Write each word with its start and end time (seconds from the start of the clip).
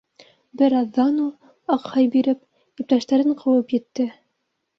Бер 0.61 0.75
аҙҙан 0.77 1.19
ул, 1.23 1.27
аҡһай 1.75 2.07
биреп, 2.15 2.41
иптәштәрен 2.85 3.37
ҡыуып 3.45 3.77
етте. 3.79 4.09